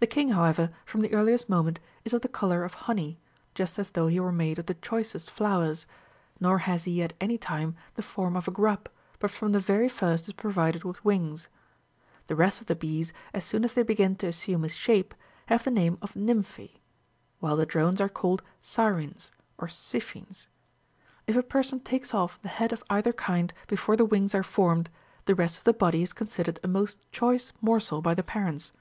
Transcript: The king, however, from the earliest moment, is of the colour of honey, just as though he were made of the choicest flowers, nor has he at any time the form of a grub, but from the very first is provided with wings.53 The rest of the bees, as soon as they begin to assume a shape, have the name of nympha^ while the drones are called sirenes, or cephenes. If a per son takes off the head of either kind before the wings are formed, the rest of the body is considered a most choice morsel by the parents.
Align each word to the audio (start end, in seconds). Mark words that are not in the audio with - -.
The 0.00 0.06
king, 0.06 0.32
however, 0.32 0.70
from 0.84 1.00
the 1.00 1.14
earliest 1.14 1.48
moment, 1.48 1.80
is 2.04 2.12
of 2.12 2.20
the 2.20 2.28
colour 2.28 2.62
of 2.62 2.74
honey, 2.84 3.18
just 3.54 3.78
as 3.78 3.92
though 3.92 4.06
he 4.06 4.20
were 4.20 4.30
made 4.30 4.58
of 4.58 4.66
the 4.66 4.74
choicest 4.74 5.30
flowers, 5.30 5.86
nor 6.38 6.58
has 6.58 6.84
he 6.84 7.02
at 7.02 7.14
any 7.22 7.38
time 7.38 7.74
the 7.94 8.02
form 8.02 8.36
of 8.36 8.46
a 8.46 8.50
grub, 8.50 8.90
but 9.18 9.30
from 9.30 9.52
the 9.52 9.58
very 9.58 9.88
first 9.88 10.28
is 10.28 10.34
provided 10.34 10.84
with 10.84 11.02
wings.53 11.06 12.26
The 12.26 12.36
rest 12.36 12.60
of 12.60 12.66
the 12.66 12.74
bees, 12.76 13.14
as 13.32 13.46
soon 13.46 13.64
as 13.64 13.72
they 13.72 13.82
begin 13.82 14.14
to 14.16 14.26
assume 14.26 14.62
a 14.62 14.68
shape, 14.68 15.14
have 15.46 15.64
the 15.64 15.70
name 15.70 15.96
of 16.02 16.12
nympha^ 16.12 16.72
while 17.40 17.56
the 17.56 17.64
drones 17.64 17.98
are 17.98 18.10
called 18.10 18.42
sirenes, 18.62 19.30
or 19.56 19.68
cephenes. 19.68 20.50
If 21.26 21.34
a 21.34 21.42
per 21.42 21.62
son 21.62 21.80
takes 21.80 22.12
off 22.12 22.38
the 22.42 22.48
head 22.50 22.74
of 22.74 22.84
either 22.90 23.14
kind 23.14 23.54
before 23.68 23.96
the 23.96 24.04
wings 24.04 24.34
are 24.34 24.42
formed, 24.42 24.90
the 25.24 25.34
rest 25.34 25.56
of 25.56 25.64
the 25.64 25.72
body 25.72 26.02
is 26.02 26.12
considered 26.12 26.60
a 26.62 26.68
most 26.68 26.98
choice 27.10 27.54
morsel 27.62 28.02
by 28.02 28.12
the 28.12 28.22
parents. 28.22 28.72